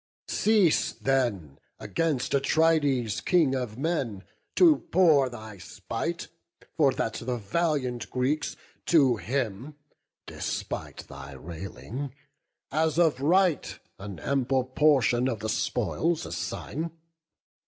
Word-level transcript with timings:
Cease 0.29 0.93
then 0.93 1.59
against 1.79 2.31
Atrides, 2.33 3.23
King 3.23 3.53
of 3.53 3.77
men, 3.77 4.23
To 4.55 4.77
pour 4.89 5.29
thy 5.29 5.59
spite, 5.59 6.27
for 6.75 6.91
that 6.93 7.13
the 7.21 7.37
valiant 7.37 8.09
Greeks 8.09 8.55
To 8.87 9.17
him, 9.17 9.75
despite 10.25 11.05
thy 11.07 11.33
railing, 11.33 12.15
as 12.71 12.97
of 12.97 13.19
right 13.19 13.77
An 13.99 14.17
ample 14.21 14.63
portion 14.63 15.27
of 15.27 15.37
the 15.41 15.49
spoils 15.49 16.25
assign. 16.25 16.89